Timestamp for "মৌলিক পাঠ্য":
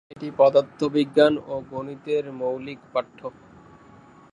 2.39-3.19